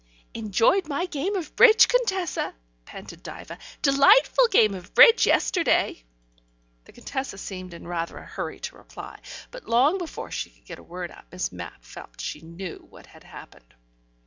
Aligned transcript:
"Enjoyed 0.33 0.87
my 0.87 1.05
game 1.05 1.35
of 1.35 1.55
bridge, 1.55 1.87
Contessa," 1.87 2.55
panted 2.85 3.21
Diva. 3.21 3.59
"Delightful 3.83 4.47
game 4.47 4.73
of 4.73 4.95
bridge 4.95 5.27
yesterday." 5.27 6.03
The 6.85 6.91
Contessa 6.91 7.37
seemed 7.37 7.71
in 7.75 7.87
rather 7.87 8.17
a 8.17 8.25
hurry 8.25 8.59
to 8.61 8.77
reply. 8.77 9.19
But 9.51 9.69
long 9.69 9.99
before 9.99 10.31
she 10.31 10.49
could 10.49 10.65
get 10.65 10.79
a 10.79 10.83
word 10.83 11.11
out 11.11 11.31
Miss 11.31 11.51
Mapp 11.51 11.83
felt 11.83 12.19
she 12.19 12.41
knew 12.41 12.79
what 12.89 13.05
had 13.05 13.23
happened. 13.23 13.75